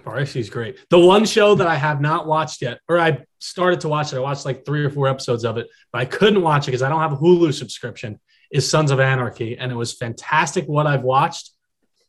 [0.04, 0.76] Bar Rescue is great.
[0.90, 4.16] The one show that I have not watched yet, or I started to watch it,
[4.16, 6.82] I watched like three or four episodes of it, but I couldn't watch it because
[6.82, 8.20] I don't have a Hulu subscription,
[8.52, 9.56] is Sons of Anarchy.
[9.56, 11.50] And it was fantastic what I've watched.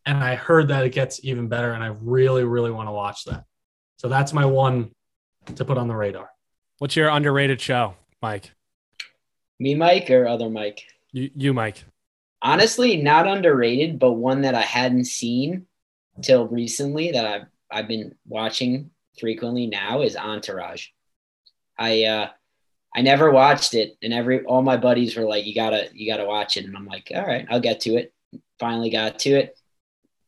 [0.05, 1.71] And I heard that it gets even better.
[1.71, 3.45] And I really, really want to watch that.
[3.95, 4.91] So that's my one
[5.55, 6.29] to put on the radar.
[6.79, 8.51] What's your underrated show, Mike?
[9.57, 10.83] Me, Mike, or other Mike?
[11.13, 11.85] You, you Mike.
[12.41, 15.65] Honestly, not underrated, but one that I hadn't seen
[16.21, 20.87] till recently that I've I've been watching frequently now is Entourage.
[21.77, 22.29] I uh
[22.95, 26.25] I never watched it, and every all my buddies were like, "You gotta, you gotta
[26.25, 28.13] watch it," and I'm like, "All right, I'll get to it."
[28.57, 29.59] Finally got to it.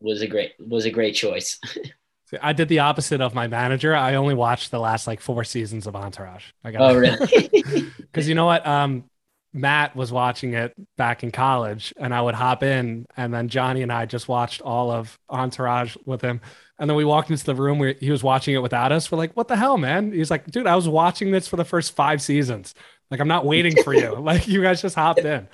[0.02, 1.60] Was a great was a great choice.
[2.41, 3.96] I did the opposite of my manager.
[3.96, 6.43] I only watched the last like four seasons of Entourage.
[6.62, 7.89] I got oh, really?
[7.98, 8.67] because you know what?
[8.67, 9.06] Um,
[9.54, 13.82] Matt was watching it back in college, and I would hop in, and then Johnny
[13.82, 16.42] and I just watched all of Entourage with him.
[16.80, 19.12] And then we walked into the room where he was watching it without us.
[19.12, 21.66] We're like, "What the hell, man?" He's like, "Dude, I was watching this for the
[21.66, 22.76] first five seasons.
[23.10, 24.16] Like, I'm not waiting for you.
[24.20, 25.48] like, you guys just hopped in."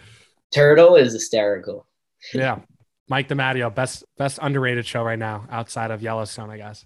[0.52, 1.88] Turtle is hysterical.
[2.34, 2.60] Yeah,
[3.08, 6.86] Mike DiMatteo, best best underrated show right now outside of Yellowstone, I guess.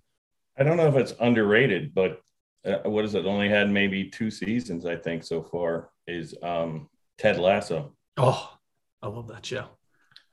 [0.58, 2.22] I don't know if it's underrated, but
[2.66, 3.26] uh, what is it?
[3.26, 5.90] Only had maybe two seasons, I think, so far.
[6.08, 7.94] Is um, Ted Lasso?
[8.18, 8.58] Oh,
[9.02, 9.66] I love that show.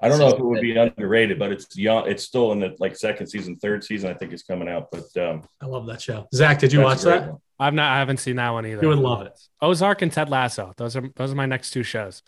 [0.00, 2.08] I don't know if it would be underrated, but it's young.
[2.08, 4.10] It's still in the like second season, third season.
[4.10, 4.88] I think it's coming out.
[4.90, 6.26] But um, I love that show.
[6.34, 7.30] Zach, did you watch that?
[7.30, 7.38] one.
[7.58, 8.82] I've not, I haven't seen that one either.
[8.82, 9.38] You would love it.
[9.62, 10.74] Ozark and Ted Lasso.
[10.76, 12.22] Those are those are my next two shows.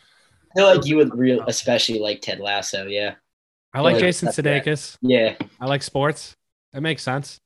[0.52, 2.86] I feel like you would real, especially like Ted Lasso.
[2.86, 3.16] Yeah,
[3.74, 4.64] I like Yeah, Jason that's right.
[4.64, 4.96] Sudeikis.
[5.02, 5.34] yeah.
[5.60, 6.34] I like sports.
[6.72, 7.40] It makes sense.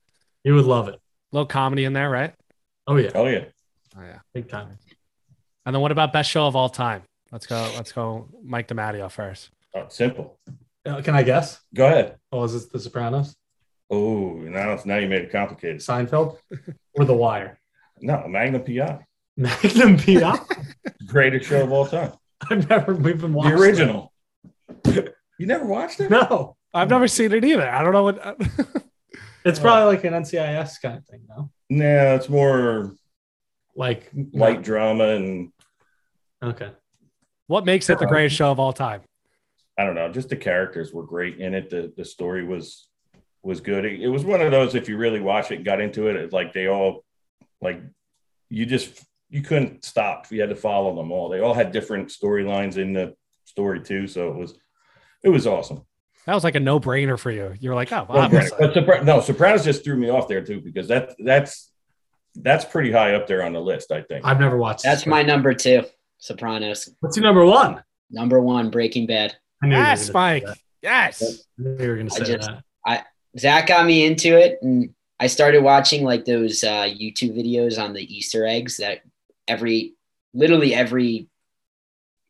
[0.44, 0.94] You would love it.
[0.94, 1.00] A
[1.32, 2.34] little comedy in there, right?
[2.86, 3.10] Oh, yeah.
[3.14, 3.44] Oh yeah,
[3.96, 4.18] Oh yeah.
[4.34, 4.78] Big time.
[5.66, 7.02] And then what about best show of all time?
[7.32, 7.70] Let's go.
[7.76, 8.28] Let's go.
[8.42, 9.50] Mike DiMatteo first.
[9.74, 10.38] oh, simple.
[10.86, 11.60] Uh, can I guess?
[11.74, 12.16] Go ahead.
[12.32, 13.36] Oh, is it The Sopranos?
[13.90, 15.78] Oh, now now you made it complicated.
[15.78, 16.38] Seinfeld?
[16.94, 17.58] or The Wire?
[18.00, 19.04] No, Magnum PI,
[19.36, 20.38] Magnum PI?
[21.06, 22.12] greatest show of all time.
[22.50, 24.12] I've never even watched The original.
[25.38, 26.04] you never watched it.
[26.04, 26.10] it?
[26.10, 26.56] No.
[26.72, 27.68] I've never seen it either.
[27.68, 28.40] I don't know what.
[29.42, 31.50] It's probably like an NCIS kind of thing, no?
[31.70, 32.94] No, it's more
[33.80, 35.52] Like light drama and
[36.42, 36.70] Okay.
[37.46, 38.12] what makes it the uh-huh.
[38.12, 39.00] greatest show of all time?
[39.78, 41.70] I don't know, just the characters were great in it.
[41.70, 42.88] The the story was
[43.42, 43.86] was good.
[43.86, 46.32] It, it was one of those if you really watch it, got into it, it's
[46.34, 47.06] like they all
[47.62, 47.80] like
[48.50, 50.30] you just you couldn't stop.
[50.30, 51.30] You had to follow them all.
[51.30, 53.14] They all had different storylines in the
[53.46, 54.58] story too, so it was
[55.24, 55.86] it was awesome.
[56.26, 57.54] That was like a no-brainer for you.
[57.60, 58.58] You're like, oh, Well, obviously.
[58.60, 61.69] But Sopra- no, Sopranos just threw me off there too because that that's
[62.36, 63.92] that's pretty high up there on the list.
[63.92, 64.24] I think.
[64.24, 65.84] I've never watched That's my number two.
[66.18, 66.88] Sopranos.
[67.00, 67.82] What's your number one?
[68.10, 69.36] Number one, Breaking Bad.
[69.62, 70.44] I knew yes, gonna Mike.
[70.44, 70.58] that.
[70.82, 71.22] Yes.
[71.22, 72.50] I knew you were going to I say just-
[72.86, 73.06] that.
[73.38, 77.92] Zach got me into it, and I started watching like those uh, YouTube videos on
[77.92, 79.02] the Easter eggs that
[79.46, 79.94] every,
[80.34, 81.28] literally every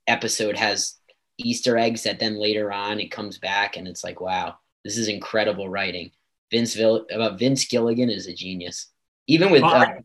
[0.07, 0.97] episode has
[1.39, 5.09] Easter eggs that then later on it comes back, and it's like, wow, this is
[5.09, 6.11] incredible writing.
[6.51, 8.89] Vince Vill- uh, Vince Gilligan is a genius,
[9.31, 10.05] even with uh, Alright.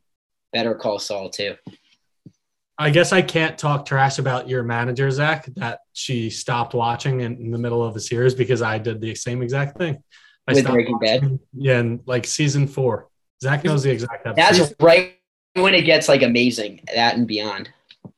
[0.53, 1.55] Better Call Saul too.
[2.77, 7.38] I guess I can't talk trash about your manager, Zach, that she stopped watching in,
[7.38, 10.03] in the middle of the series because I did the same exact thing.
[10.47, 11.39] I With stopped Breaking Bad?
[11.53, 13.07] Yeah, and like season four.
[13.41, 14.57] Zach knows the exact episode.
[14.57, 15.15] That's right
[15.53, 17.69] when it gets like amazing, that and beyond.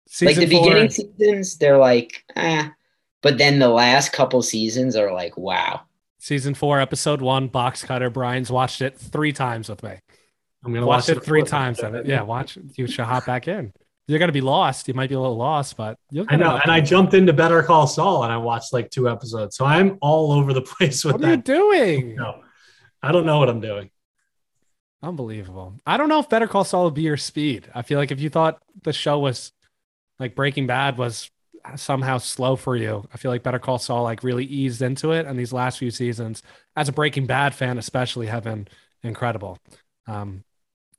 [0.07, 2.69] Season like the four, beginning seasons, they're like, eh.
[3.21, 5.81] But then the last couple seasons are like, wow.
[6.17, 8.09] season four, episode one, box cutter.
[8.09, 9.95] Brian's watched it three times with me.
[10.67, 11.79] I'm gonna Watched watch it three times.
[11.79, 12.05] Of it.
[12.05, 12.57] Yeah, watch.
[12.75, 13.71] You should hop back in.
[14.07, 14.87] You're gonna be lost.
[14.89, 16.25] You might be a little lost, but you'll.
[16.27, 19.55] I know, and I jumped into Better Call Saul and I watched like two episodes,
[19.55, 22.15] so I'm all over the place with What are you doing?
[22.17, 22.41] No,
[23.01, 23.89] I don't know what I'm doing.
[25.01, 25.79] Unbelievable.
[25.85, 27.69] I don't know if Better Call Saul would be your speed.
[27.73, 29.53] I feel like if you thought the show was
[30.19, 31.29] like Breaking Bad was
[31.75, 35.25] somehow slow for you, I feel like Better Call Saul like really eased into it.
[35.25, 36.41] And these last few seasons,
[36.75, 38.67] as a Breaking Bad fan, especially, have been
[39.03, 39.59] incredible.
[40.07, 40.43] Um,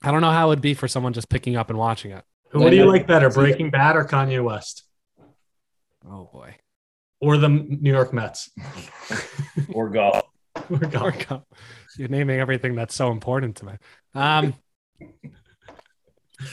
[0.03, 2.23] I don't know how it would be for someone just picking up and watching it.
[2.51, 4.83] What do you like better, Breaking Bad or Kanye West,
[6.09, 6.55] Oh boy.
[7.21, 8.49] or the New York Mets?
[9.73, 10.23] or golf.
[10.69, 11.03] We're gone.
[11.03, 11.43] Or go-
[11.97, 13.73] You're naming everything that's so important to me.
[14.15, 14.53] Um,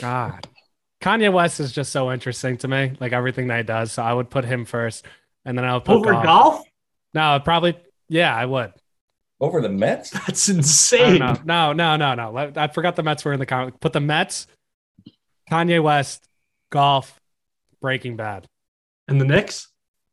[0.00, 0.46] God,
[1.00, 3.92] Kanye West is just so interesting to me, like everything that he does.
[3.92, 5.04] So I would put him first,
[5.44, 6.24] and then I would put Over golf.
[6.24, 6.62] golf?
[7.14, 7.76] No, probably.
[8.08, 8.72] Yeah, I would.
[9.40, 10.10] Over the Mets?
[10.26, 11.18] That's insane.
[11.44, 12.52] No, no, no, no.
[12.56, 13.80] I forgot the Mets were in the comment.
[13.80, 14.46] Put the Mets,
[15.50, 16.26] Kanye West,
[16.70, 17.20] golf,
[17.80, 18.46] Breaking Bad.
[19.08, 19.68] And the Knicks?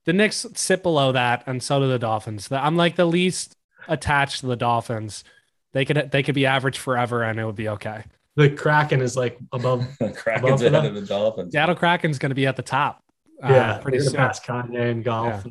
[0.06, 2.52] The Knicks sit below that, and so do the Dolphins.
[2.52, 3.56] I'm like the least
[3.88, 5.24] attached to the Dolphins.
[5.72, 8.04] They could they could be average forever, and it would be okay.
[8.36, 9.86] The Kraken is like above.
[10.16, 11.54] Kraken's Above ahead of the Dolphins.
[11.54, 13.02] Seattle Kraken's going to be at the top.
[13.42, 14.18] uh, yeah, pretty they're soon.
[14.18, 15.46] past Kanye and golf.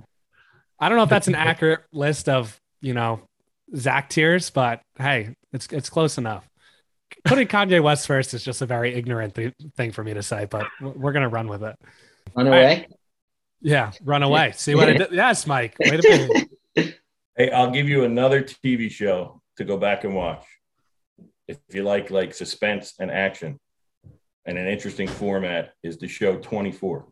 [0.79, 3.23] I don't know if that's an accurate list of you know
[3.75, 6.49] Zach tears, but hey, it's it's close enough.
[7.25, 10.47] Putting Kanye West first is just a very ignorant th- thing for me to say,
[10.47, 11.77] but we're gonna run with it.
[12.35, 12.89] Run away.
[13.61, 14.53] Yeah, run away.
[14.57, 15.13] See what I did?
[15.13, 15.77] Yes, Mike.
[15.79, 16.93] Way to be.
[17.35, 20.45] Hey, I'll give you another TV show to go back and watch.
[21.49, 23.59] If you like like suspense and action
[24.45, 27.07] and an interesting format is the show 24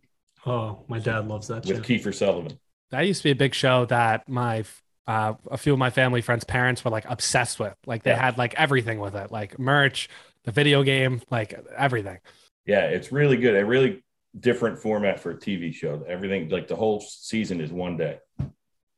[0.44, 2.02] Oh, my dad loves that with shit.
[2.02, 2.58] Kiefer Sutherland.
[2.90, 4.64] That used to be a big show that my
[5.06, 7.74] uh, a few of my family friends' parents were like obsessed with.
[7.86, 8.20] Like they Yeah.
[8.20, 10.08] had like everything with it, like merch,
[10.44, 12.18] the video game, like everything.
[12.66, 13.56] Yeah, it's really good.
[13.56, 14.02] A really
[14.38, 16.04] different format for a TV show.
[16.06, 18.18] Everything like the whole season is one day.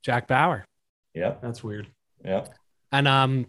[0.02, 0.64] Jack Bauer.
[1.14, 1.34] Yeah.
[1.42, 1.88] That's weird.
[2.24, 2.44] Yeah.
[2.90, 3.46] And um,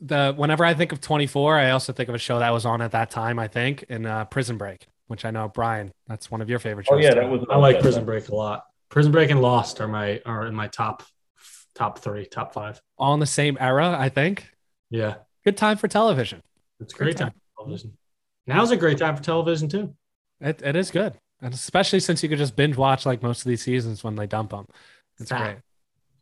[0.00, 2.82] the whenever I think of 24, I also think of a show that was on
[2.82, 3.38] at that time.
[3.38, 6.86] I think in uh, Prison Break, which I know Brian, that's one of your favorite
[6.86, 6.96] shows.
[6.98, 7.20] Oh yeah, too.
[7.20, 7.44] that was.
[7.50, 8.64] I like Prison Break a lot.
[8.90, 11.02] Prison Break and Lost are my are in my top
[11.74, 12.80] top three, top five.
[12.98, 13.96] all in the same era.
[13.98, 14.50] I think
[14.90, 16.42] Yeah, good time for television.
[16.80, 17.96] it's a great time for television.
[18.46, 19.94] Now's a great time for television too.
[20.40, 23.48] It it is good, and especially since you could just binge watch like most of
[23.48, 24.66] these seasons when they dump them.
[25.18, 25.38] It's Ah.
[25.38, 25.56] great.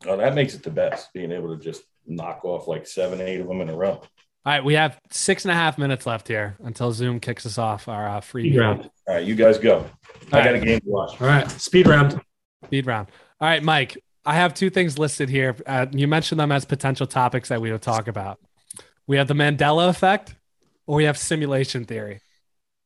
[0.06, 1.12] Oh, that makes it the best.
[1.12, 4.00] Being able to just knock off like seven, eight of them in a row.
[4.46, 7.58] All right, we have six and a half minutes left here until Zoom kicks us
[7.58, 8.78] off our uh, free Speed speed round.
[8.80, 8.90] round.
[9.08, 9.84] All right, you guys go.
[10.32, 11.20] I All got a game to watch.
[11.20, 12.18] All right, speed round.
[12.64, 13.08] Speed round.
[13.40, 13.98] All right, Mike.
[14.24, 15.56] I have two things listed here.
[15.66, 18.38] Uh, you mentioned them as potential topics that we would talk about.
[19.06, 20.34] We have the Mandela effect,
[20.86, 22.20] or we have simulation theory.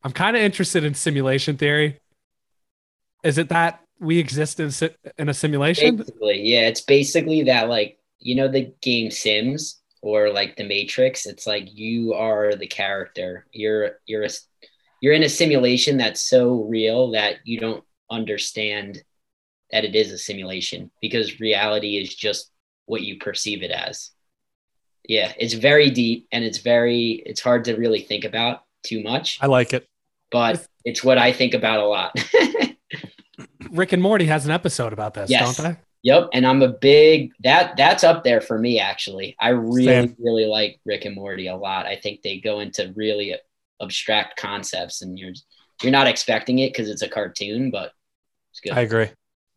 [0.03, 1.99] I'm kind of interested in simulation theory.
[3.25, 5.97] Is it that we exist in, si- in a simulation?
[5.97, 11.27] Basically, yeah, it's basically that like you know the game Sims or like the Matrix.
[11.27, 13.47] It's like you are the character.
[13.53, 14.31] You're you're a
[15.01, 19.03] you're in a simulation that's so real that you don't understand
[19.75, 22.51] that it is a simulation because reality is just
[22.87, 24.13] what you perceive it as.
[25.07, 29.39] Yeah, it's very deep and it's very it's hard to really think about too much,
[29.43, 29.89] I like it.
[30.31, 32.17] but it's what I think about a lot.
[33.71, 35.57] Rick and Morty has an episode about this, Yes.
[35.57, 35.81] don't they?
[36.05, 39.35] Yep, and I'm a big that that's up there for me actually.
[39.41, 40.17] I really Same.
[40.21, 41.87] really like Rick and Morty a lot.
[41.87, 43.35] I think they go into really
[43.83, 45.33] abstract concepts and you're
[45.83, 47.93] you're not expecting it because it's a cartoon, but
[48.53, 48.73] it's good.
[48.75, 49.09] I agree.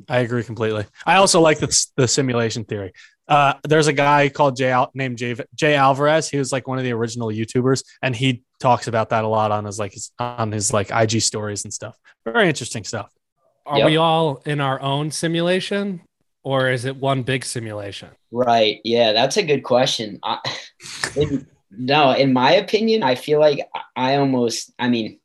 [0.09, 0.85] I agree completely.
[1.05, 2.93] I also like the, the simulation theory.
[3.27, 6.29] Uh, there's a guy called Jay Al- named Jay, Jay Alvarrez.
[6.29, 9.51] He was like one of the original YouTubers, and he talks about that a lot
[9.51, 11.97] on his like his, on his like IG stories and stuff.
[12.25, 13.11] Very interesting stuff.
[13.65, 13.87] Are Yep.
[13.87, 16.01] we all in our own simulation,
[16.43, 18.09] or is it one big simulation?
[18.31, 18.79] Right.
[18.85, 20.19] Yeah, that's a good question.
[20.23, 20.39] I,
[21.17, 23.81] in, no, in my opinion, I feel like I-
[24.13, 25.19] I almost, I mean,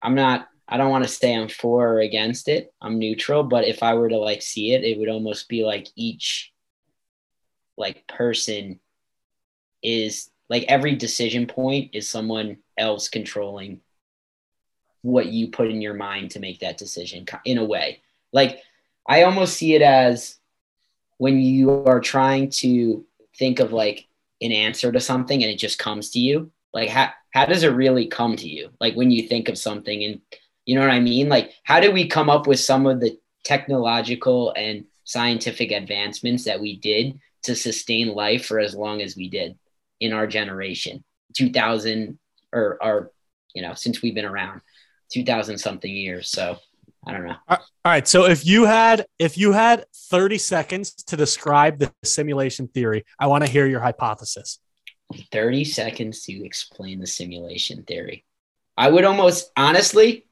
[0.00, 2.72] I'm not, I don't want to say I'm for or against it.
[2.80, 5.88] I'm neutral, but if I were to like see it, it would almost be like
[5.94, 6.52] each
[7.76, 8.80] like person
[9.82, 13.80] is like every decision point is someone else controlling
[15.02, 18.02] what you put in your mind to make that decision in a way.
[18.32, 18.60] Like
[19.06, 20.38] I almost see it as
[21.18, 23.06] when you are trying to
[23.38, 24.08] think of like
[24.40, 27.68] an answer to something and it just comes to you like how, how does it
[27.68, 30.20] really come to you like when you think of something and
[30.66, 31.28] You know what I mean?
[31.28, 36.60] Like, how did we come up with some of the technological and scientific advancements that
[36.60, 39.56] we did to sustain life for as long as we did
[40.00, 41.02] in our generation
[41.34, 42.18] 2000
[42.52, 43.12] or or
[43.54, 44.60] you know since we've been around
[45.12, 46.58] 2000 something years so
[47.06, 47.58] i don't know All
[47.92, 48.08] right.
[48.08, 53.28] So if you had if you had 30 seconds to describe the simulation theory, I
[53.28, 54.58] want to hear your hypothesis.
[55.30, 58.24] 30 seconds to explain the simulation theory
[58.76, 60.26] i would almost honestly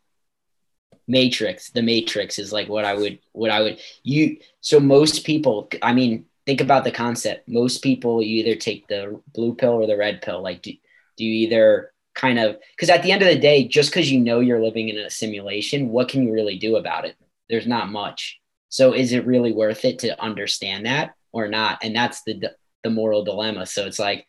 [1.06, 5.68] matrix the matrix is like what i would what i would you so most people
[5.82, 7.48] i mean think about the concept.
[7.48, 10.42] Most people you either take the blue pill or the red pill.
[10.42, 10.72] Like do,
[11.16, 14.20] do you either kind of because at the end of the day just because you
[14.20, 17.16] know you're living in a simulation what can you really do about it?
[17.48, 18.40] There's not much.
[18.68, 21.78] So is it really worth it to understand that or not?
[21.82, 23.66] And that's the the moral dilemma.
[23.66, 24.26] So it's like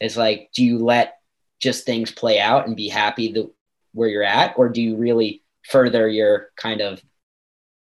[0.00, 1.18] it's like do you let
[1.60, 3.50] just things play out and be happy the,
[3.92, 4.54] where you're at?
[4.56, 7.02] Or do you really further your kind of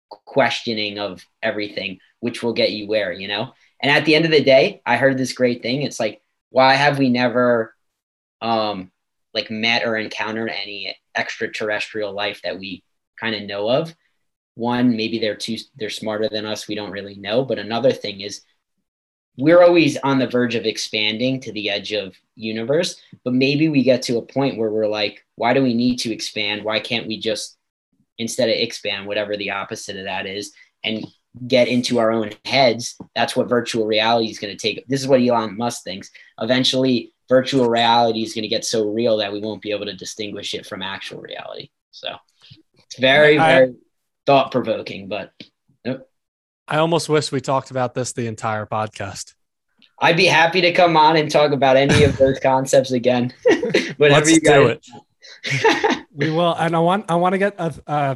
[0.08, 3.52] questioning of everything which will get you where you know?
[3.80, 5.82] And at the end of the day i heard this great thing.
[5.82, 7.74] It's like why have we never
[8.40, 8.90] um
[9.32, 12.82] like met or encountered any extraterrestrial life that we
[13.20, 13.94] kind of know of?
[14.54, 17.44] One maybe they're too they're smarter than us we don't really know.
[17.44, 18.42] But another thing is
[19.36, 23.82] we're always on the verge of expanding to the edge of universe but maybe we
[23.82, 26.62] get to a point where we're like why do we need to expand?
[26.64, 27.56] Why can't we just
[28.18, 31.06] instead of expand whatever the opposite of that is and
[31.48, 35.08] get into our own heads that's what virtual reality is going to take this is
[35.08, 39.40] what elon musk thinks eventually virtual reality is going to get so real that we
[39.40, 42.14] won't be able to distinguish it from actual reality so
[42.78, 43.74] it's very I- very
[44.26, 45.32] thought provoking but
[46.66, 49.34] I almost wish we talked about this the entire podcast.
[50.00, 53.32] I'd be happy to come on and talk about any of those concepts again.
[53.98, 54.70] Let's you do guys.
[54.70, 54.86] it.
[56.12, 58.14] We will, and I want I want to get a, uh,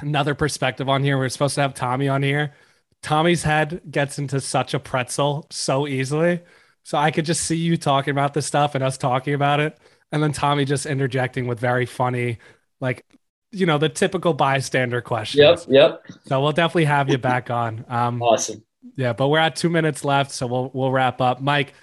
[0.00, 1.18] another perspective on here.
[1.18, 2.54] We're supposed to have Tommy on here.
[3.02, 6.40] Tommy's head gets into such a pretzel so easily,
[6.84, 9.76] so I could just see you talking about this stuff and us talking about it,
[10.12, 12.38] and then Tommy just interjecting with very funny,
[12.80, 13.04] like
[13.50, 15.66] you know, the typical bystander questions.
[15.68, 16.06] Yep, yep.
[16.26, 17.84] So we'll definitely have you back on.
[17.88, 18.62] Um, Awesome.
[18.96, 21.40] yeah, but we're at two minutes left, so we'll we'll wrap up.
[21.40, 21.74] Mike,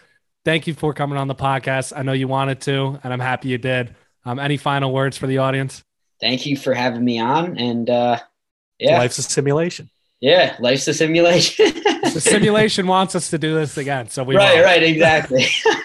[0.45, 1.91] thank you for coming on the podcast.
[1.95, 3.95] I know you wanted to, and I'm happy you did.
[4.25, 5.83] Um, any final words for the audience?
[6.19, 7.57] Thank you for having me on.
[7.57, 8.19] And uh,
[8.79, 9.89] yeah, Life's a simulation.
[10.19, 11.73] yeah, life's a simulation.
[12.09, 14.63] The simulation wants us to do this again, so we right, will.
[14.63, 15.45] right, exactly.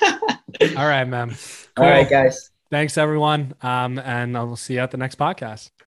[0.75, 1.37] All right, man.
[1.77, 2.51] All right, guys.
[2.71, 5.71] Thanks everyone, um, and I'll see you at the next podcast.